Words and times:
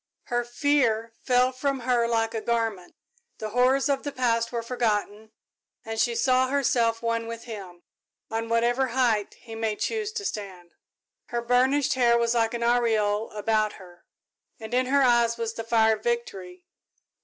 Her 0.23 0.43
fear 0.43 1.13
fell 1.21 1.51
from 1.51 1.81
her 1.81 2.07
like 2.07 2.33
a 2.33 2.41
garment, 2.41 2.95
the 3.37 3.49
horrors 3.51 3.87
of 3.87 4.01
the 4.01 4.11
past 4.11 4.51
were 4.51 4.63
forgotten, 4.63 5.29
and 5.85 5.99
she 5.99 6.15
saw 6.15 6.47
herself 6.47 7.03
one 7.03 7.27
with 7.27 7.43
him, 7.43 7.83
on 8.31 8.49
whatever 8.49 8.87
height 8.97 9.35
he 9.35 9.53
might 9.53 9.79
choose 9.79 10.11
to 10.13 10.25
stand. 10.25 10.73
Her 11.27 11.43
burnished 11.43 11.93
hair 11.93 12.17
was 12.17 12.33
like 12.33 12.55
an 12.55 12.63
aureole 12.63 13.29
about 13.33 13.73
her, 13.73 14.03
and 14.59 14.73
in 14.73 14.87
her 14.87 15.03
eyes 15.03 15.37
was 15.37 15.53
the 15.53 15.63
fire 15.63 15.95
of 15.97 16.01
victory. 16.03 16.65